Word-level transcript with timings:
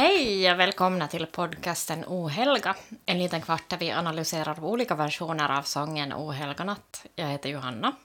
Hej 0.00 0.52
och 0.52 0.60
välkomna 0.60 1.08
till 1.08 1.26
podcasten 1.26 2.04
Ohelga, 2.04 2.76
en 3.06 3.18
liten 3.18 3.40
kvart 3.40 3.68
där 3.68 3.76
vi 3.76 3.90
analyserar 3.90 4.64
olika 4.64 4.94
versioner 4.94 5.58
av 5.58 5.62
sången 5.62 6.12
Ohelga 6.12 6.64
natt. 6.64 7.06
Jag 7.14 7.26
heter 7.26 7.48
Johanna. 7.48 7.96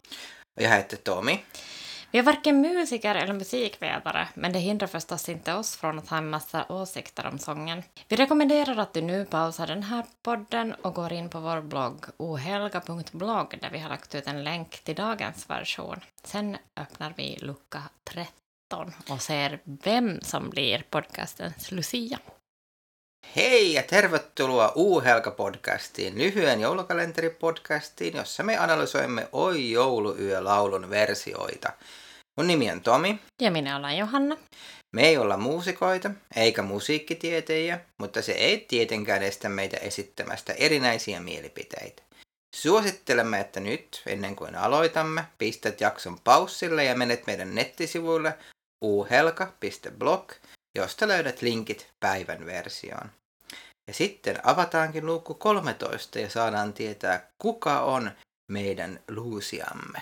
Och 0.55 0.62
jag 0.62 0.70
heter 0.70 0.98
Tommy. 0.98 1.39
Vi 2.12 2.20
är 2.20 2.23
varken 2.23 2.62
musiker 2.62 3.16
eller 3.16 3.34
musikvetare, 3.34 4.27
men 4.34 4.54
det 4.54 4.59
hindrar 4.59 4.88
förstås 4.88 5.30
inte 5.30 5.54
oss 5.54 5.76
från 5.76 6.00
att 6.00 6.09
ha 6.09 6.18
en 6.18 6.30
massa 6.30 6.66
åsikter 6.70 7.27
om 7.27 7.39
sången. 7.39 7.84
Vi 8.07 8.16
rekommenderar 8.16 8.77
att 8.77 8.93
du 8.93 9.02
nu 9.02 9.25
pausar 9.25 9.68
den 9.68 9.84
här 9.84 10.04
podden 10.23 10.73
och 10.73 10.93
går 10.93 11.13
in 11.13 11.30
på 11.30 11.40
vår 11.40 11.62
blogg 11.62 12.05
ohelga.blogg 12.18 13.57
där 13.62 13.70
vi 13.71 13.80
har 13.80 13.90
lagt 13.90 14.16
ut 14.16 14.27
en 14.27 14.43
länk 14.43 14.84
till 14.84 14.96
dagens 14.96 15.49
version. 15.49 15.99
Sen 16.23 16.57
öppnar 16.76 17.13
vi 17.18 17.38
lucka 17.41 17.84
13 18.70 19.14
och 19.14 19.22
ser 19.22 19.60
vem 19.66 20.20
som 20.22 20.50
blir 20.50 20.84
podcastens 20.90 21.72
Lucia. 21.72 22.20
Hei 23.36 23.74
ja 23.74 23.84
tervetuloa 23.84 24.72
U-Helga-podcastiin, 24.76 26.18
lyhyen 26.18 26.60
joulukalenteripodcastiin, 26.60 28.18
jossa 28.18 28.44
me 28.44 28.58
analysoimme 28.58 29.28
Oi 29.32 29.72
jouluyö-laulun 29.72 30.90
versioita. 30.90 31.74
Mun 32.38 32.48
nimi 32.48 32.72
on 32.72 32.82
Tomi. 32.82 33.20
Ja 33.41 33.52
minä 33.52 33.78
olen 33.78 33.98
Johanna. 33.98 34.38
Me 34.96 35.08
ei 35.08 35.18
olla 35.18 35.38
muusikoita 35.38 36.12
eikä 36.36 36.62
musiikkitieteilijä, 36.62 37.80
mutta 37.98 38.22
se 38.22 38.32
ei 38.32 38.66
tietenkään 38.68 39.24
estä 39.24 39.50
meitä 39.50 39.77
esittämästä 39.77 40.54
erinäisiä 40.54 41.20
mielipiteitä. 41.20 42.04
Suosittelemme, 42.55 43.40
että 43.40 43.60
nyt, 43.60 44.02
ennen 44.05 44.35
kuin 44.35 44.55
aloitamme, 44.55 45.24
pistät 45.38 45.82
jakson 45.82 46.20
paussille 46.24 46.84
ja 46.84 46.96
menet 46.96 47.27
meidän 47.27 47.55
nettisivuille 47.55 48.38
uhelka.blog, 48.86 50.32
josta 50.78 51.08
löydät 51.08 51.41
linkit 51.41 51.88
päivän 52.00 52.46
versioon. 52.46 53.10
Ja 53.88 53.94
sitten 53.94 54.40
avataankin 54.44 55.05
luukku 55.05 55.34
13 55.34 56.20
ja 56.20 56.30
saadaan 56.30 56.74
tietää, 56.74 57.30
kuka 57.38 57.82
on 57.82 58.12
meidän 58.52 59.00
luusiamme. 59.08 60.02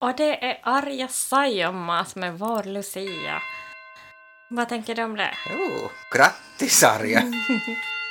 Och 0.00 0.16
det 0.16 0.44
är 0.44 0.60
Arja 0.62 1.08
Saijonmaa 1.08 2.04
som 2.04 2.22
är 2.22 2.30
vår 2.30 2.62
Lucia. 2.62 3.42
Vad 4.50 4.68
tänker 4.68 4.94
du 4.94 5.02
om 5.02 5.16
det? 5.16 5.34
Jo, 5.50 5.90
grattis 6.10 6.82
Arja! 6.82 7.22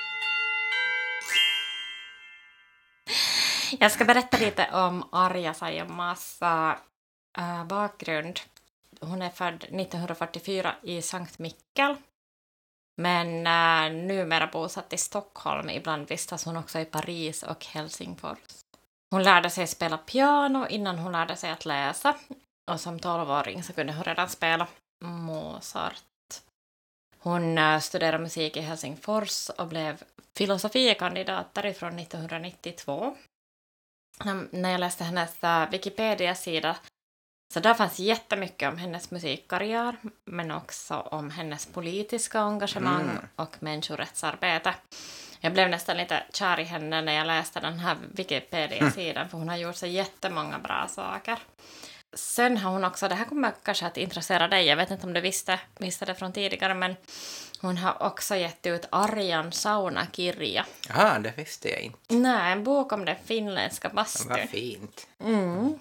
Jag 3.82 3.92
ska 3.92 4.06
berätta 4.06 4.38
lite 4.38 4.68
om 4.74 5.04
Arja 5.12 5.54
Saijonmaas 5.54 6.42
äh, 6.42 6.76
eh, 7.38 7.66
bakgrund. 7.66 8.40
Hon 9.00 9.22
är 9.22 9.30
född 9.30 9.64
1944 9.64 10.76
i 10.82 11.02
Sankt 11.02 11.40
Mikkel, 11.40 11.96
men 12.98 13.48
äh, 13.48 14.06
numera 14.08 14.48
bosatt 14.48 14.94
i 14.94 14.98
Stockholm. 14.98 15.70
Ibland 15.70 16.08
vistas 16.08 16.46
hon 16.46 16.58
också 16.58 16.80
i 16.80 16.86
Paris 16.86 17.44
och 17.44 17.66
Helsingfors. 17.66 18.38
Hon 19.12 19.24
lärde 19.24 19.50
sig 19.50 19.68
spela 19.68 19.98
piano 19.98 20.68
innan 20.68 21.00
hon 21.00 21.12
lärde 21.12 21.36
sig 21.36 21.52
att 21.52 21.66
läsa 21.66 22.16
och 22.72 22.82
som 22.82 23.00
tolvåring 23.00 23.64
så 23.64 23.74
kunde 23.74 23.94
hon 23.94 24.04
redan 24.04 24.30
spela 24.30 24.68
Mozart. 25.04 26.04
Hon 27.20 27.58
äh, 27.58 27.80
studerade 27.80 28.24
musik 28.24 28.58
i 28.58 28.62
Helsingfors 28.62 29.50
och 29.50 29.68
blev 29.68 30.04
filosofiekandidat 30.38 31.54
därifrån 31.54 32.00
1992 32.00 33.16
när 34.52 34.72
jag 34.72 34.80
läste 34.80 35.04
hennes 35.04 35.44
uh, 35.44 35.70
Wikipedia-sida 35.72 36.76
så 37.54 37.60
där 37.60 37.74
fanns 37.74 38.00
jättemycket 38.00 38.70
om 38.70 38.78
hennes 38.78 39.12
musikkarriär 39.12 39.96
men 40.26 40.52
också 40.52 40.96
om 40.96 41.30
hennes 41.30 41.66
politiska 41.66 42.40
engagemang 42.40 43.02
mm. 43.02 43.18
och 43.36 43.56
människorättsarbete. 43.60 44.74
Jag 45.40 45.54
blev 45.54 45.70
nästan 45.70 45.98
lite 45.98 46.24
kär 46.34 46.60
i 46.60 46.64
henne 46.64 47.02
när 47.02 47.14
jag 47.14 47.28
läste 47.28 47.60
den 47.60 47.80
här 47.80 47.98
Wikipedia-sidan 48.12 49.30
för 49.30 49.38
hon 49.38 49.50
har 49.50 49.58
gjort 49.58 49.76
så 49.76 49.88
jättemånga 49.88 50.60
bra 50.60 50.88
saker. 50.90 51.40
Sen 52.14 52.58
har 52.58 52.72
hon 52.72 52.84
också, 52.84 53.08
det 53.08 53.16
här 53.16 53.26
kommer 53.26 53.54
kanske 53.64 53.86
att 53.86 53.98
intressera 53.98 54.48
dig, 54.48 54.66
jag 54.66 54.76
vet 54.76 54.92
inte 54.92 55.08
om 55.08 55.14
du 55.14 55.22
visste, 55.22 55.60
visste 55.80 56.06
det 56.06 56.16
från 56.16 56.34
tidigare, 56.34 56.74
men 56.74 56.96
hon 57.62 57.78
har 57.78 58.04
också 58.04 58.36
gett 58.36 58.66
ut 58.66 58.88
Arjan 58.90 59.52
saunakirja. 59.52 60.66
Ja, 60.90 61.20
det 61.20 61.34
visste 61.38 61.70
jag 61.70 61.82
inte. 61.82 61.98
Nej, 62.10 62.52
en 62.52 62.64
bok 62.64 62.92
om 62.92 63.06
den 63.06 63.16
finländska 63.26 63.90
bastun. 63.90 64.28
Vad 64.30 64.50
fint. 64.50 65.08
Mm. 65.20 65.80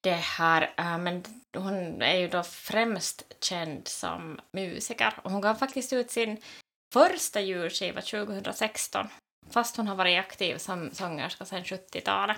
Det 0.00 0.10
här, 0.10 0.74
äh, 0.76 0.98
men 0.98 1.24
hon 1.56 2.02
är 2.02 2.16
ju 2.16 2.28
då 2.28 2.42
främst 2.42 3.22
känd 3.40 3.88
som 3.88 4.40
musiker 4.52 5.14
och 5.22 5.30
hon 5.30 5.40
gav 5.40 5.54
faktiskt 5.54 5.92
ut 5.92 6.10
sin 6.10 6.42
första 6.94 7.40
julskiva 7.40 8.00
2016 8.00 9.08
fast 9.50 9.76
hon 9.76 9.88
har 9.88 9.94
varit 9.94 10.18
aktiv 10.18 10.58
som 10.58 10.90
sångerska 10.92 11.44
sedan 11.44 11.64
70-talet. 11.64 12.36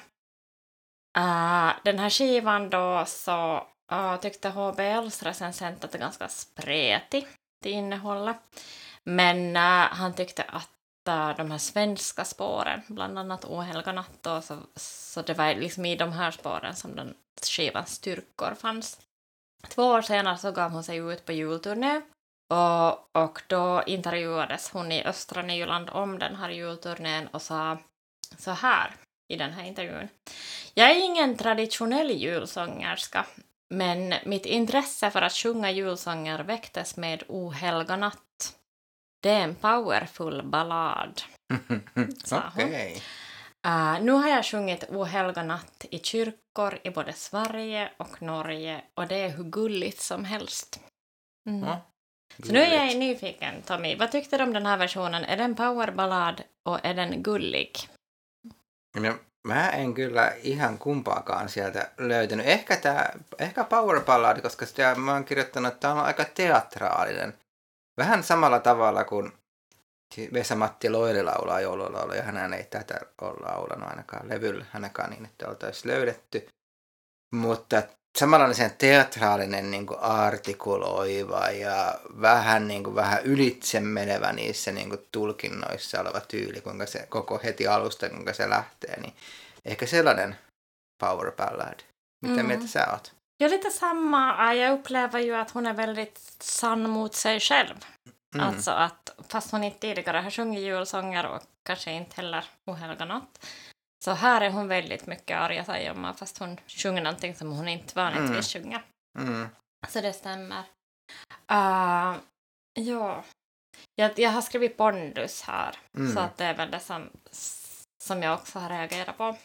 Uh, 1.19 1.72
den 1.84 1.98
här 1.98 2.10
skivan 2.10 2.71
då 2.71 3.04
så 3.06 3.66
uh, 3.93 4.16
tyckte 4.16 4.48
HBLs 4.48 5.22
recensent 5.22 5.84
att 5.84 5.93
det 5.93 5.98
är 5.98 6.00
ganska 6.00 6.28
spretig 6.28 7.26
till 7.62 7.72
innehållet. 7.72 8.37
Men 9.04 9.56
uh, 9.56 9.93
han 9.93 10.15
tyckte 10.15 10.43
att 10.43 10.70
uh, 11.09 11.37
de 11.37 11.50
här 11.50 11.59
svenska 11.59 12.25
spåren, 12.25 12.82
bland 12.88 13.19
annat 13.19 13.44
Ohelga 13.44 13.93
natt 13.93 14.22
då, 14.22 14.41
så, 14.41 14.56
så 14.76 15.22
det 15.22 15.34
var 15.34 15.54
liksom 15.54 15.84
i 15.84 15.97
de 15.97 16.12
här 16.12 16.31
spåren 16.31 16.76
som 16.76 16.97
den 16.97 17.15
skivans 17.43 17.91
styrkor 17.91 18.54
fanns. 18.54 19.00
Två 19.69 19.82
år 19.82 20.03
senare 20.03 20.38
så 20.38 20.53
gav 20.53 20.70
hon 20.70 20.84
sig 20.84 20.97
ut 20.97 21.25
på 21.25 21.32
julturné 21.32 22.00
och, 22.50 23.16
och 23.16 23.43
då 23.47 23.82
intervjuades 23.87 24.70
hon 24.70 24.93
i 24.93 25.04
östra 25.04 25.43
Nyland 25.43 25.91
om 25.91 26.19
den 26.19 26.37
här 26.37 26.50
julturnén 26.50 27.26
och 27.26 27.43
sa 27.43 27.78
så 28.38 28.50
här 28.50 28.94
i 29.31 29.37
den 29.37 29.53
här 29.53 29.65
intervjun. 29.65 30.09
Jag 30.75 30.91
är 30.91 31.05
ingen 31.05 31.37
traditionell 31.37 32.11
julsångerska, 32.11 33.27
men 33.69 34.15
mitt 34.25 34.47
intresse 34.47 35.11
för 35.11 35.23
att 35.23 35.33
sjunga 35.33 35.71
julsånger 35.71 36.39
väcktes 36.39 36.97
med 36.97 37.23
O 37.29 37.53
natt. 37.99 38.57
Det 39.23 39.31
är 39.31 39.41
en 39.41 39.55
powerful 39.55 40.43
ballad, 40.43 41.23
sa 42.25 42.53
hon. 42.55 42.65
Okej. 42.65 43.03
Uh, 43.67 44.03
nu 44.03 44.13
har 44.13 44.29
jag 44.29 44.45
sjungit 44.45 44.85
O 44.89 45.05
natt 45.43 45.87
i 45.91 45.99
kyrkor 45.99 46.79
i 46.83 46.91
både 46.91 47.12
Sverige 47.12 47.91
och 47.97 48.23
Norge 48.23 48.83
och 48.95 49.07
det 49.07 49.17
är 49.17 49.29
hur 49.29 49.45
gulligt 49.45 50.01
som 50.01 50.25
helst. 50.25 50.81
Mm. 51.49 51.69
Ja, 51.69 51.81
Så 52.45 52.53
nu 52.53 52.59
är 52.59 52.87
jag 52.87 52.99
nyfiken, 52.99 53.62
Tommy. 53.62 53.97
Vad 53.97 54.12
tyckte 54.12 54.39
du 54.39 54.45
om 54.45 54.53
den 54.53 54.67
här 54.67 54.77
versionen? 54.77 55.25
Är 55.25 55.37
den 55.37 55.55
powerballad 55.55 56.43
och 56.65 56.79
är 56.83 56.95
den 56.95 57.23
gullig? 57.23 57.89
No, 58.97 59.19
mä 59.47 59.69
en 59.69 59.95
kyllä 59.95 60.28
ihan 60.43 60.78
kumpaakaan 60.78 61.49
sieltä 61.49 61.91
löytänyt. 61.99 62.47
Ehkä, 62.47 62.77
tää, 62.77 63.19
ehkä 63.39 63.65
Power 63.65 64.01
Ballad, 64.01 64.41
koska 64.41 64.67
sitä 64.67 64.95
mä 64.95 65.12
oon 65.12 65.25
kirjoittanut, 65.25 65.73
että 65.73 65.81
tämä 65.81 65.95
on 65.95 66.06
aika 66.06 66.25
teatraalinen. 66.25 67.39
Vähän 67.99 68.23
samalla 68.23 68.61
tavalla 68.61 69.05
kuin 69.05 69.33
Vesa-Matti 70.33 70.91
Loiri 70.91 71.23
laulaa 71.23 71.61
joululauluja. 71.61 72.23
Hän 72.23 72.55
ei 72.55 72.65
tätä 72.65 73.00
ole 73.21 73.37
laulanut 73.41 73.89
ainakaan 73.89 74.29
levyllä, 74.29 74.65
ainakaan 74.75 75.11
niin, 75.11 75.25
että 75.25 75.49
oltaisiin 75.49 75.93
löydetty. 75.93 76.49
Mutta 77.34 77.83
samanlainen 78.19 78.54
sen 78.56 78.75
teatraalinen 78.78 79.71
niin 79.71 79.87
kuin 79.87 80.00
artikuloiva 80.00 81.50
ja 81.50 81.94
vähän, 82.20 82.69
niin 82.69 82.85
kuin, 82.85 82.94
vähän 82.96 83.23
ylitse 83.25 83.81
menevä 83.81 84.32
niissä 84.32 84.73
niin 84.73 84.88
kuin, 84.88 85.06
tulkinnoissa 85.12 86.00
oleva 86.00 86.20
tyyli, 86.20 86.61
kuinka 86.61 86.87
se 86.87 87.06
koko 87.08 87.40
heti 87.44 87.67
alusta, 87.67 88.08
kuinka 88.08 88.32
se 88.32 88.50
lähtee, 88.50 89.00
niin 89.00 89.14
ehkä 89.64 89.87
sellainen 89.87 90.37
power 91.02 91.32
ballad. 91.32 91.81
Mitä 92.26 92.40
Mm. 92.43 92.46
mieltä 92.46 92.67
sä 92.67 92.87
oot? 92.93 93.12
Ja, 93.43 93.50
lite 93.50 93.70
samma. 93.70 94.55
Jag 94.55 94.75
upplever 94.75 95.20
ju 95.20 95.35
att 95.35 95.50
hon 95.55 95.67
är 95.67 95.76
väldigt 95.76 96.19
sann 96.43 96.90
mot 96.90 97.14
sig 97.14 97.40
själv. 97.40 97.76
Mm. 98.35 98.46
Alltså 98.46 98.70
att 98.70 99.11
fast 99.29 99.52
hon 99.52 99.64
inte 99.64 99.79
tidigare 99.81 100.19
har 100.20 100.31
sjungit 100.31 100.62
julsånger 100.62 101.26
och 101.26 101.43
kanske 101.67 101.90
inte 101.90 102.17
heller 102.17 102.44
Ohelga 102.67 103.05
natt 103.05 103.46
så 104.05 104.11
här 104.11 104.41
är 104.41 104.50
hon 104.50 104.69
väldigt 104.69 105.06
mycket 105.06 105.37
Arja 105.38 105.64
Saijonmaa 105.64 106.14
fast 106.14 106.38
hon 106.38 106.56
sjunger 106.67 107.02
någonting 107.02 107.35
som 107.35 107.52
hon 107.52 107.69
inte 107.69 107.94
vanligtvis 107.97 108.52
sjunger. 108.52 108.82
Mm. 109.19 109.49
Så 109.88 110.00
det 110.00 110.12
stämmer. 110.12 110.64
Uh, 111.52 112.17
ja. 112.75 113.25
Jag, 113.94 114.19
jag 114.19 114.31
har 114.31 114.43
skrivit 114.43 114.76
pondus 114.76 115.43
här 115.43 115.76
Mm. 115.99 116.12
så 116.14 116.20
att 116.20 116.37
det 116.37 116.44
är 116.44 116.55
väl 116.55 116.70
det 116.70 116.81
som, 116.81 117.11
som 118.05 118.23
jag 118.23 118.35
också 118.35 118.58
har 118.58 118.69
reagerat 118.69 119.19
på. 119.19 119.37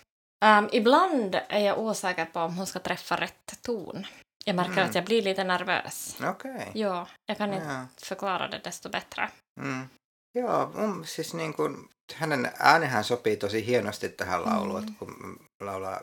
Um, 0.45 0.69
ibland 0.71 1.35
är 1.35 1.59
jag 1.59 1.79
osäker 1.79 2.25
på 2.25 2.39
om 2.39 2.57
hon 2.57 2.67
ska 2.67 2.79
träffa 2.79 3.15
rätt 3.21 3.61
ton. 3.61 4.07
Jag 4.45 4.55
märker 4.55 4.71
Mm. 4.71 4.89
att 4.89 4.95
jag 4.95 5.05
blir 5.05 5.21
lite 5.21 5.43
nervös. 5.43 6.17
Okei. 6.23 6.71
Ja, 6.73 7.07
jag 7.25 7.37
kan 7.37 7.53
inte 7.53 7.65
Jaa. 7.65 7.87
förklara 7.97 8.47
det 8.47 8.59
desto 8.63 8.89
bättre. 8.89 9.29
Mm. 9.61 9.89
Joo, 10.35 10.71
mun, 10.75 11.05
siis 11.07 11.33
niin 11.33 11.53
kuin, 11.53 11.89
hänen 12.15 12.51
äänenhän 12.59 13.03
sopii 13.03 13.37
tosi 13.37 13.65
hienosti 13.65 14.09
tähän 14.09 14.45
lauluun, 14.45 14.83
Mm. 14.85 14.95
kun 14.95 15.39
laulaa 15.61 15.99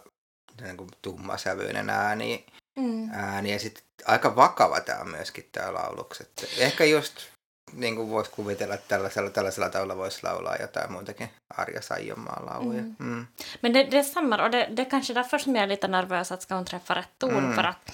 niin 0.60 0.76
kuin 0.76 0.90
tummasävyinen 1.02 1.90
ääni, 1.90 2.46
Mm. 2.78 3.10
ääni 3.14 3.52
ja 3.52 3.58
sitten 3.58 3.84
aika 4.06 4.36
vakava 4.36 4.80
tämä 4.80 5.00
on 5.00 5.10
myöskin 5.10 5.48
tämä 5.52 5.74
lauluks. 5.74 6.20
Että 6.20 6.46
ehkä 6.58 6.84
just 6.84 7.14
niin 7.72 7.96
kuin 7.96 8.10
voisi 8.10 8.30
kuvitella, 8.30 8.74
että 8.74 8.88
tällaisella, 8.88 9.30
tällaisella 9.30 9.68
tavalla 9.68 9.96
voisi 9.96 10.22
laulaa 10.22 10.56
jotain 10.56 10.92
muutakin 10.92 11.30
Arja 11.58 11.82
Saijonmaan 11.82 12.46
lauluja. 12.46 12.82
Mm. 12.82 12.94
Mm. 12.98 13.26
Men 13.62 13.74
det, 13.74 13.90
det 13.90 14.02
stämmer 14.02 14.40
och 14.40 14.52
det, 14.52 14.68
det 14.76 14.82
är 14.82 14.90
kanske 14.90 15.14
därför 15.14 15.38
som 15.38 15.54
jag 15.56 15.62
är 15.62 15.66
lite 15.68 15.88
nervös 15.88 16.32
att 16.32 16.42
ska 16.42 16.54
hon 16.54 16.64
träffa 16.64 16.94
rätt 16.94 17.18
ton 17.18 17.30
Mm. 17.38 17.54
för 17.54 17.64
att 17.64 17.92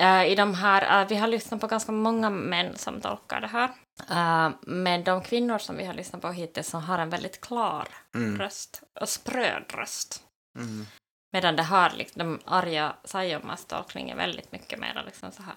eh, 0.00 0.32
i 0.32 0.34
de 0.34 0.54
här, 0.54 1.02
eh, 1.02 1.08
vi 1.08 1.16
har 1.16 1.28
lyssnat 1.28 1.60
på 1.60 1.66
ganska 1.66 1.92
många 1.92 2.30
män 2.30 2.76
som 2.78 3.00
tolkar 3.00 3.40
det 3.40 3.46
här. 3.46 3.70
Eh, 4.10 4.50
men 4.66 5.04
de 5.04 5.22
kvinnor 5.22 5.58
som 5.58 5.76
vi 5.76 5.84
har 5.84 5.94
lyssnat 5.94 6.22
på 6.22 6.28
hittills 6.32 6.68
som 6.68 6.82
har 6.82 6.98
en 6.98 7.10
väldigt 7.10 7.40
klar 7.40 7.88
Mm. 8.14 8.38
röst 8.38 8.82
och 9.00 9.08
spröd 9.08 9.64
röst. 9.74 10.24
Mm. 10.58 10.86
Medan 11.32 11.56
det 11.56 11.62
har 11.62 11.90
liksom 11.90 12.40
Arja 12.44 12.96
Saijonmaas 13.04 13.64
tolkning 13.64 14.10
är 14.10 14.16
väldigt 14.16 14.52
mycket 14.52 14.78
mer 14.78 15.02
liksom 15.06 15.32
så 15.32 15.42
här 15.42 15.54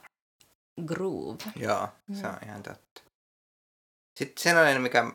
grov. 0.81 1.37
Se 1.37 1.65
Mm. 2.09 2.25
on 2.25 2.43
ihan 2.43 2.63
totta. 2.63 3.01
Sitten 4.19 4.41
sellainen, 4.43 4.81
mikä 4.81 5.11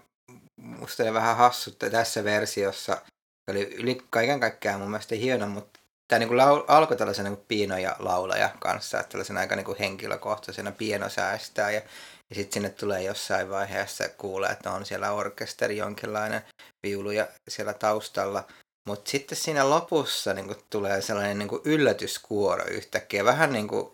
musta 0.56 1.02
oli 1.02 1.14
vähän 1.14 1.36
hassu 1.36 1.70
että 1.70 1.90
tässä 1.90 2.24
versiossa, 2.24 3.02
oli 3.50 3.74
yli 3.74 4.02
kaiken 4.10 4.40
kaikkiaan 4.40 4.80
mun 4.80 4.90
mielestä 4.90 5.14
hieno, 5.14 5.46
mutta 5.48 5.79
tämä 6.10 6.18
niinku 6.18 6.34
lau- 6.34 6.64
alkoi 6.68 6.96
tällaisen 6.96 7.24
niinku 7.24 7.44
piino- 7.48 7.78
ja 7.78 7.96
laulaja 7.98 8.50
kanssa, 8.60 9.00
että 9.00 9.10
tällaisen 9.10 9.38
aika 9.38 9.56
niinku 9.56 9.76
henkilökohtaisena 9.78 10.72
pieno 10.72 11.08
säästää 11.08 11.70
ja, 11.70 11.82
ja 12.30 12.36
sitten 12.36 12.52
sinne 12.52 12.70
tulee 12.70 13.02
jossain 13.02 13.50
vaiheessa 13.50 14.08
kuulee, 14.08 14.50
että 14.50 14.70
on 14.70 14.86
siellä 14.86 15.12
orkesteri 15.12 15.76
jonkinlainen 15.76 16.42
viulu 16.86 17.10
ja 17.10 17.28
siellä 17.48 17.72
taustalla. 17.74 18.44
Mutta 18.88 19.10
sitten 19.10 19.38
siinä 19.38 19.70
lopussa 19.70 20.34
niinku 20.34 20.54
tulee 20.70 21.02
sellainen 21.02 21.38
niinku 21.38 21.60
yllätyskuoro 21.64 22.64
yhtäkkiä, 22.64 23.24
vähän 23.24 23.52
niin 23.52 23.68
kuin 23.68 23.92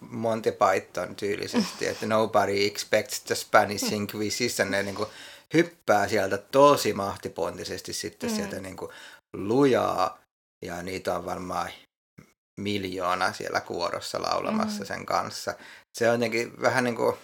Monty 0.00 0.52
Python 0.52 1.16
tyylisesti, 1.16 1.86
että 1.86 2.06
nobody 2.06 2.66
expects 2.66 3.20
the 3.20 3.34
Spanish 3.34 3.92
Inquisition, 3.92 4.70
ne 4.70 4.82
niin 4.82 4.94
kuin 4.94 5.08
hyppää 5.54 6.08
sieltä 6.08 6.38
tosi 6.38 6.92
mahtipontisesti 6.92 7.92
sitten 7.92 8.30
Mm. 8.30 8.36
sieltä 8.36 8.60
niin 8.60 8.76
kuin 8.76 8.92
lujaa, 9.36 10.18
ja 10.64 10.82
niitä 10.82 11.14
on 11.18 11.24
varmaan 11.24 11.70
miljoona 12.60 13.32
siellä 13.32 13.60
kuorossa 13.60 14.22
laulamassa 14.22 14.80
Mm. 14.82 14.86
sen 14.86 15.06
kanssa. 15.06 15.54
Se 15.98 16.08
on 16.08 16.14
jotenkin 16.14 16.60
vähän 16.60 16.84
niin 16.84 16.96
kuin, 16.96 17.16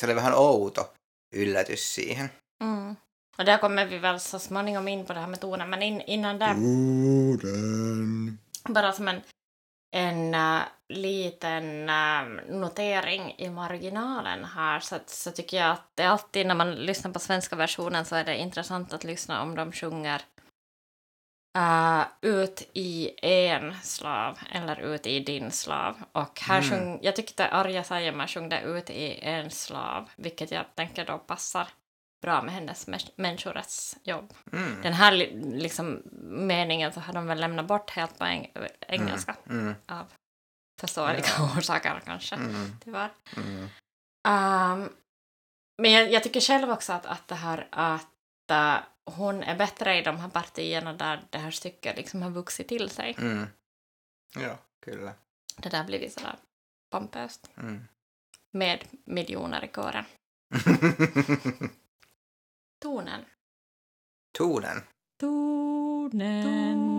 se 0.00 0.06
oli 0.06 0.14
vähän 0.14 0.34
outo 0.34 0.94
yllätys 1.34 1.94
siihen. 1.94 2.30
Mm. 2.64 2.96
Och 3.38 3.44
där 3.46 3.58
kommer 3.58 3.86
vi 3.86 3.98
väl 4.02 4.20
så 4.20 4.38
småningom 4.38 4.88
in 4.88 5.06
på 5.06 5.12
det 5.14 5.20
här 5.20 5.26
med 5.28 5.40
tonen, 5.40 5.70
men 5.70 5.82
in, 5.82 6.00
innan 6.00 6.38
där 6.38 6.54
Tonen. 6.54 8.38
bara 8.68 8.92
som 8.92 9.08
en, 9.08 9.22
en 9.96 10.34
äh, 10.34 10.62
liten 10.88 11.88
äh, 11.88 12.24
notering 12.48 13.34
i 13.38 13.50
marginalen 13.50 14.44
här 14.44 14.80
så, 14.80 14.96
att- 14.96 15.10
så 15.10 15.30
tycker 15.30 15.56
jag 15.56 15.70
att 15.70 15.90
det 15.94 16.04
alltid 16.04 16.46
när 16.46 16.54
man 16.54 16.74
lyssnar 16.74 17.12
på 17.12 17.18
svenska 17.18 17.56
versionen 17.56 18.04
så 18.04 18.16
är 18.16 18.24
det 18.24 18.36
intressant 18.36 18.92
att 18.92 19.04
lyssna 19.04 19.42
om 19.42 19.54
de 19.54 19.72
sjunger 19.72 20.22
äh, 21.56 22.02
ut 22.20 22.70
i 22.72 23.10
en 23.22 23.74
slav 23.82 24.38
eller 24.50 24.80
ut 24.80 25.06
i 25.06 25.20
din 25.20 25.50
slav. 25.50 26.02
Och 26.12 26.40
här 26.40 26.58
Mm. 26.62 26.70
sjung, 26.70 26.98
jag 27.02 27.16
tyckte 27.16 27.48
Arja 27.48 27.84
Saijonmaa 27.84 28.26
sjöng 28.26 28.48
det 28.48 28.60
ut 28.60 28.90
i 28.90 29.18
en 29.22 29.50
slav, 29.50 30.10
vilket 30.16 30.50
jag 30.50 30.64
tänker 30.74 31.04
då 31.06 31.18
passar 31.18 31.68
bra 32.22 32.42
med 32.42 32.54
hennes 32.54 32.88
mä- 32.88 33.10
människorättsjobb. 33.16 34.34
Mm. 34.52 34.82
Den 34.82 34.92
här 34.92 35.12
li- 35.12 35.40
liksom, 35.60 36.02
meningen 36.22 36.92
så 36.92 37.00
har 37.00 37.12
de 37.12 37.26
väl 37.26 37.40
lämnat 37.40 37.66
bort 37.66 37.90
helt 37.90 38.18
på 38.18 38.24
eng- 38.24 38.68
engelska 38.88 39.36
Mm. 39.48 39.74
av 39.88 40.06
förståeliga 40.80 41.26
orsaker 41.58 42.00
kanske, 42.04 42.34
Mm. 42.34 42.76
tyvärr. 42.84 43.10
Mm. 43.36 43.68
Um, 44.28 44.92
men 45.82 45.92
jag, 45.92 46.12
jag 46.12 46.22
tycker 46.22 46.40
själv 46.40 46.70
också 46.70 46.92
att, 46.92 47.06
att 47.06 47.28
det 47.28 47.34
här 47.34 47.68
att 47.70 48.50
äh, 48.50 48.76
hon 49.04 49.42
är 49.42 49.56
bättre 49.56 49.98
i 49.98 50.02
de 50.02 50.16
här 50.16 50.28
partierna 50.28 50.92
där 50.92 51.24
det 51.30 51.38
här 51.38 51.50
stycket 51.50 51.96
liksom 51.96 52.22
har 52.22 52.30
vuxit 52.30 52.68
till 52.68 52.90
sig. 52.90 53.16
Mm. 53.18 53.46
Joo, 54.36 54.56
kyllä. 54.80 55.14
Det 55.56 55.68
där 55.68 55.84
blivit 55.84 56.12
sådär 56.12 56.36
pompöst. 56.90 57.50
Mm. 57.56 57.84
Med 58.50 58.84
miljoner 59.04 59.64
i 59.64 59.68
kören. 59.68 60.04
Tonen. 62.82 63.24
Tonen. 64.38 64.82
Tonen. 65.20 66.94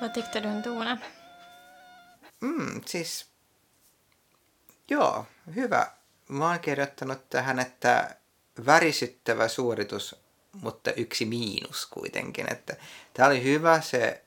Vad 0.00 0.14
tyckte 0.14 0.40
du 0.40 0.48
om 0.48 0.62
tonen? 0.62 0.98
Mm, 2.42 2.82
siis 2.86 3.35
joo, 4.90 5.26
hyvä. 5.54 5.90
Mä 6.28 6.50
oon 6.50 6.60
kirjoittanut 6.60 7.30
tähän, 7.30 7.58
että 7.58 8.16
värisyttävä 8.66 9.48
suoritus, 9.48 10.16
mutta 10.52 10.92
yksi 10.92 11.24
miinus 11.24 11.86
kuitenkin. 11.86 12.52
Että 12.52 12.76
tää 13.14 13.26
oli 13.26 13.44
hyvä, 13.44 13.80
se 13.80 14.22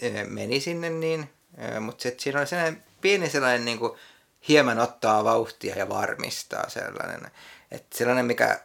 eh, 0.00 0.26
meni 0.26 0.60
sinne 0.60 0.90
niin, 0.90 1.30
eh, 1.58 1.80
mutta 1.80 2.02
sit 2.02 2.20
siinä 2.20 2.38
oli 2.38 2.46
sellainen 2.46 2.84
pieni 3.00 3.30
sellainen 3.30 3.64
niin 3.64 3.78
kuin, 3.78 3.98
hieman 4.48 4.78
ottaa 4.78 5.24
vauhtia 5.24 5.76
ja 5.76 5.88
varmistaa 5.88 6.68
sellainen. 6.68 7.30
Että 7.70 7.98
sellainen, 7.98 8.26
mikä 8.26 8.60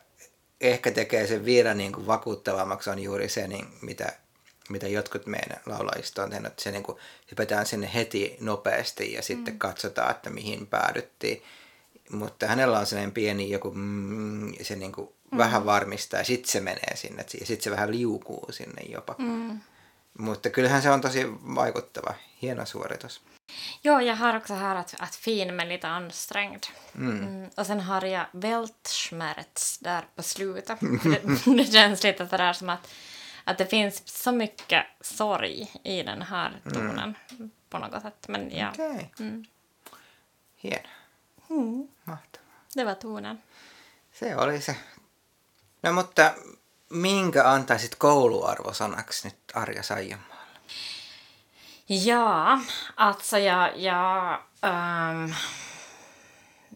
ehkä 0.62 0.92
tekee 0.92 1.28
sen 1.28 1.46
vielä 1.46 1.74
niin 1.74 1.92
kuin 1.92 2.08
vakuuttavammaksi 2.08 2.90
on 2.90 3.00
juuri 3.00 3.30
se, 3.30 3.48
niin 3.48 3.66
mitä, 3.82 4.14
mitä 4.70 4.88
jotkut 4.88 5.26
meidän 5.26 5.62
laulajista 5.66 6.24
on 6.24 6.30
tehnyt. 6.30 6.52
Että 6.52 6.64
se 6.64 6.72
niin 6.72 6.84
kuin, 6.84 6.98
hypätään 7.32 7.66
sinne 7.66 7.92
heti 7.94 8.38
nopeasti 8.40 9.14
ja 9.14 9.22
sitten 9.22 9.54
mm. 9.54 9.58
katsotaan, 9.60 10.12
että 10.12 10.30
mihin 10.30 10.68
päädyttiin. 10.68 11.44
Mutta 12.12 12.48
hänellä 12.48 12.80
on 12.80 12.86
sellainen 12.86 13.14
pieni 13.14 13.52
joku, 13.52 13.72
mm, 13.76 14.54
se 14.62 14.76
niin 14.76 14.92
kuin 14.92 15.10
mm. 15.32 15.38
vähän 15.38 15.66
varmistaa 15.66 16.20
ja 16.20 16.24
sitten 16.24 16.52
se 16.52 16.60
menee 16.60 16.96
sinne. 16.96 17.26
Ja 17.40 17.46
sitten 17.46 17.64
se 17.64 17.72
vähän 17.72 17.92
liukuu 17.92 18.48
sinne 18.52 18.82
jopa. 18.82 19.16
Mm. 19.18 19.60
Mutta 20.18 20.50
kyllähän 20.50 20.82
se 20.82 20.90
on 20.90 21.02
tosi 21.02 21.28
vaikuttava. 21.56 22.14
Hieno 22.42 22.66
suoritus. 22.66 23.22
Jo, 23.84 24.02
jag 24.02 24.16
har 24.16 24.38
också 24.38 24.54
här 24.54 24.76
att, 24.76 24.96
att 25.00 25.16
fin 25.16 25.56
men 25.56 25.70
lite 25.70 25.88
ansträngd. 25.88 26.66
Mm. 26.96 27.18
Mm. 27.18 27.50
Och 27.58 27.66
sen 27.66 27.80
har 27.80 28.06
jag 28.06 28.26
Weltschmerz 28.32 29.78
där 29.78 30.06
på 30.16 30.24
slutet. 30.24 30.80
det, 31.04 31.58
det 31.58 31.72
känns 31.72 32.04
lite 32.04 32.28
sådär 32.28 32.54
som 32.54 32.70
att, 32.70 32.88
att 33.48 33.58
det 33.58 33.66
finns 33.66 34.08
så 34.08 34.32
mycket 34.32 34.86
sorg 35.02 35.72
i 35.84 36.04
den 36.04 36.22
här 36.22 36.62
tonen 36.74 37.16
på 37.70 37.78
något 37.78 38.02
sätt. 38.02 38.28
Men 38.28 38.52
ja, 38.52 38.70
Okei, 38.70 39.12
mm. 39.20 39.46
hieno. 40.56 40.88
Mm. 41.50 41.88
Mahtavaa. 42.04 42.48
det 42.74 42.84
var 42.84 42.94
tonen. 42.94 43.42
Se 44.14 44.36
oli 44.36 44.62
se. 44.62 44.76
No 45.82 45.92
mutta 45.92 46.34
minkä 46.90 47.44
antaisit 47.44 47.96
kouluarvosanaksi 47.96 49.28
nyt 49.28 49.52
Arja 49.54 49.84
Saijonmaalle? 49.84 50.60
Ja, 51.88 52.60
alltså 52.96 53.38
jag, 53.38 53.80
jag, 53.80 54.40
ehm, 54.62 55.34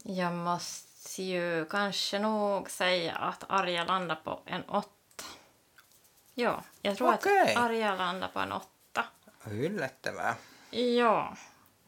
jag 0.04 0.34
måste 0.34 1.24
ju 1.24 1.66
kanske 1.66 2.20
nog 2.20 2.70
säga 2.70 3.16
att 3.16 3.44
Arja 3.50 3.84
landar 3.84 4.16
på 4.16 4.42
en 4.46 4.63
åtta. 4.63 5.00
Ja, 6.36 6.64
jag 6.82 6.98
tror 6.98 7.14
Okej. 7.14 7.56
att 7.56 7.58
Arja 7.64 7.96
landar 7.96 8.28
på 8.28 8.40
en 8.40 8.52
åtta. 8.52 9.04
Yllättävää. 9.52 10.36
Ja, 10.72 11.36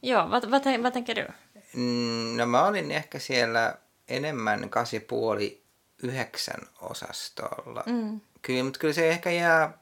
ja 0.01 0.25
vad, 0.27 0.45
vad, 0.45 0.79
vad 0.81 0.93
tänker 0.93 1.15
du? 1.15 1.27
Mm, 1.73 2.37
No 2.37 2.45
mä 2.45 2.65
olin 2.67 2.91
ehkä 2.91 3.19
siellä 3.19 3.75
enemmän 4.07 4.69
8,5-9 6.03 6.65
osastolla. 6.81 7.83
Mm. 7.85 8.19
Kyllä, 8.41 8.63
mutta 8.63 8.79
kyllä 8.79 8.93
se 8.93 9.09
ehkä 9.09 9.29
jää, 9.31 9.73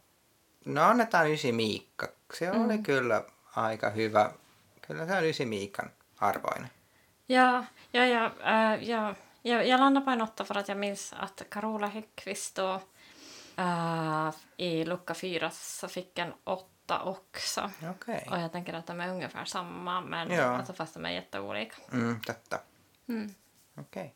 no 0.65 0.81
annetaan 0.83 1.31
ysi 1.31 1.51
Miikka. 1.51 2.07
Se 2.33 2.51
Mm. 2.51 2.65
oli 2.65 2.77
kyllä 2.77 3.23
aika 3.55 3.89
hyvä. 3.89 4.31
Kyllä 4.87 5.05
se 5.07 5.13
on 5.17 5.25
ysi 5.25 5.45
Miikan 5.45 5.89
arvoinen. 6.19 6.69
Ja, 7.29 7.63
ja, 7.93 8.05
ja, 8.07 8.25
äh, 8.25 8.83
ja, 8.83 9.15
ja, 9.43 9.63
jag 9.63 9.79
landar 9.79 10.01
på 10.01 10.11
en 10.11 10.21
åtta 10.21 10.43
för 10.45 10.57
att 10.57 10.67
jag 10.67 10.77
minns 10.77 11.13
att 11.17 11.41
Carola 11.49 11.87
Häggkvist 11.87 12.55
då 12.55 12.81
äh, 13.61 14.33
i 14.57 14.85
lucka 14.85 15.13
fyra 15.13 15.49
så 15.53 15.87
fick 15.87 16.19
en 16.19 16.33
åtta 16.43 17.03
också. 17.03 17.71
Okei. 17.89 18.27
Och 18.29 18.39
jag 18.39 18.51
tänker 18.51 18.73
att 18.73 18.87
de 18.87 18.99
är 19.01 19.09
ungefär 19.09 19.45
samma, 19.45 20.01
men 20.01 20.31
Ja. 20.31 20.43
alltså 20.43 20.73
fast 20.73 20.93
de 20.93 21.05
är 21.05 21.09
jätteolika. 21.11 21.75
Mm, 21.91 22.21
totta. 22.25 22.59
Mm. 23.07 23.35
Okei, 23.79 24.13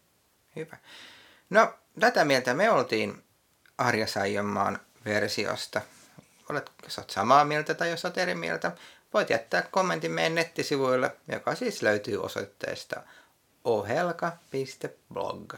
hyvä. 0.56 0.78
No, 1.50 1.74
tätä 2.00 2.26
mieltä 2.26 2.54
me 2.54 2.72
oltiin 2.72 3.24
Arja 3.78 4.08
Saijonmaan 4.08 4.80
versiosta. 5.06 5.82
Olet, 6.50 6.72
jos 6.84 6.98
olet 6.98 7.10
samaa 7.10 7.46
mieltä 7.46 7.74
tai 7.74 7.90
jos 7.90 8.06
olet 8.06 8.18
eri 8.18 8.36
mieltä, 8.36 8.72
voit 9.14 9.30
jättää 9.30 9.62
kommentin 9.62 10.12
meidän 10.12 10.36
nettisivuille, 10.36 11.16
joka 11.28 11.56
siis 11.56 11.82
löytyy 11.82 12.24
osoitteesta 12.24 13.02
ohelka.blog. 13.64 15.54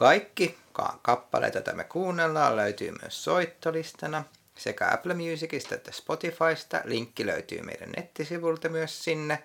Kaikki 0.00 0.58
ka- 0.72 0.98
kappaleet, 1.02 1.54
joita 1.54 1.74
me 1.74 1.84
kuunnellaan, 1.84 2.56
löytyy 2.56 2.92
myös 3.02 3.24
soittolistana 3.24 4.24
sekä 4.54 4.90
Apple 4.92 5.14
Musicista 5.14 5.74
että 5.74 5.92
Spotifysta. 5.92 6.80
Linkki 6.84 7.26
löytyy 7.26 7.62
meidän 7.62 7.90
nettisivulta 7.96 8.68
myös 8.68 9.04
sinne. 9.04 9.42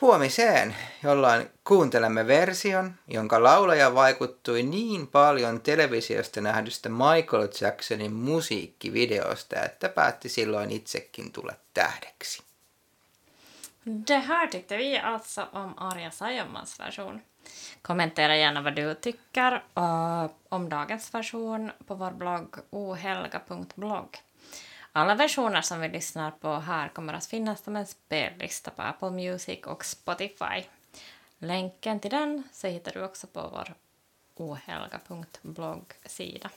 Huomiseen, 0.00 0.76
jolloin 1.02 1.50
kuuntelemme 1.64 2.26
version, 2.26 2.94
jonka 3.08 3.42
laulaja 3.42 3.94
vaikuttui 3.94 4.62
niin 4.62 5.06
paljon 5.06 5.60
televisiosta 5.60 6.40
nähdystä 6.40 6.88
Michael 6.88 7.48
Jacksonin 7.60 8.12
musiikkivideosta, 8.12 9.62
että 9.64 9.88
päätti 9.88 10.28
silloin 10.28 10.70
itsekin 10.70 11.32
tulla 11.32 11.52
tähdeksi. 11.74 12.42
Det 14.08 14.20
här 14.20 14.48
tyckte 14.48 14.76
vi 14.76 14.98
alltså 14.98 15.48
om 15.52 15.74
Arja 15.76 16.10
Saijonmaas 16.10 16.78
version. 16.78 17.22
Kommentera 17.82 18.36
gärna 18.36 18.62
vad 18.62 18.74
du 18.74 18.94
tycker 18.94 19.62
uh, 19.78 20.26
om 20.48 20.68
dagens 20.68 21.14
version 21.14 21.70
på 21.86 21.94
vår 21.94 22.10
blogg 22.10 22.56
ohelga.blogg. 22.70 24.18
Alla 24.92 25.14
versioner 25.14 25.62
som 25.62 25.80
vi 25.80 25.88
lyssnar 25.88 26.30
på 26.30 26.54
här 26.54 26.88
kommer 26.88 27.14
att 27.14 27.26
finnas 27.26 27.64
som 27.64 27.76
en 27.76 27.86
spellista 27.86 28.70
på 28.70 28.82
Apple 28.82 29.10
Music 29.10 29.66
och 29.66 29.84
Spotify. 29.84 30.62
Länken 31.38 32.00
till 32.00 32.10
den 32.10 32.42
så 32.52 32.66
hittar 32.66 32.92
du 32.92 33.04
också 33.04 33.26
på 33.26 33.48
vår 33.52 33.74
ohelga.blogg-sida. 34.36 36.50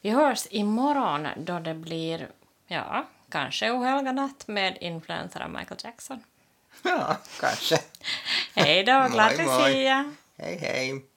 Vi 0.00 0.10
hörs 0.10 0.46
imorgon 0.50 1.28
då 1.36 1.58
det 1.58 1.74
blir, 1.74 2.28
ja, 2.66 3.06
kanske 3.28 3.70
ohelga 3.70 4.12
natt 4.12 4.48
med 4.48 4.78
influencer 4.80 5.40
av 5.40 5.50
Michael 5.50 5.80
Jackson. 5.84 6.24
Ja, 6.82 7.16
kanske. 7.40 7.78
Hej 8.54 8.84
då, 8.84 9.08
glad 9.12 9.38
Moi. 9.38 9.70
Lucia! 9.70 10.14
Hei 10.38 10.56
hei. 10.56 11.09